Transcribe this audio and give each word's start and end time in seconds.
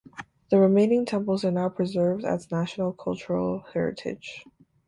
The 0.49 0.57
remaining 0.57 1.05
temples 1.05 1.45
are 1.45 1.51
now 1.51 1.69
preserved 1.69 2.25
as 2.25 2.49
national 2.49 2.91
cultural 2.93 3.59
heritage. 3.71 4.43